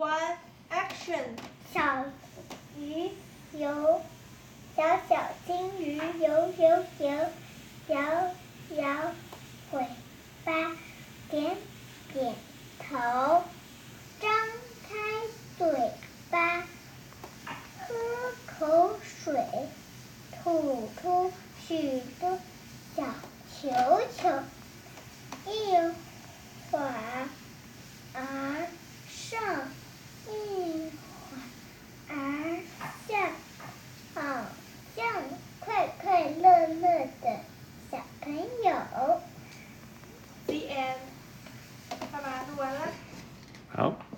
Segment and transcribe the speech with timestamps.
[0.00, 0.38] One
[0.70, 1.36] action.
[1.74, 2.06] 小
[2.78, 3.10] 鱼
[3.52, 4.00] 游，
[4.74, 7.28] 小小金鱼游游游，
[7.88, 8.00] 摇
[8.76, 9.12] 摇
[9.72, 9.86] 尾
[10.42, 10.52] 巴，
[11.30, 11.54] 点
[12.14, 12.34] 点
[12.78, 12.96] 头，
[14.18, 14.30] 张
[14.88, 14.96] 开
[15.58, 15.92] 嘴
[16.30, 16.64] 巴，
[17.86, 17.94] 喝
[18.58, 19.34] 口水，
[20.42, 21.30] 吐出
[21.60, 22.38] 许多
[22.96, 23.04] 小
[23.60, 23.68] 球
[24.16, 24.30] 球。
[40.48, 41.12] The end.
[42.12, 42.86] Bye bye, Luana.
[43.76, 44.09] Ja.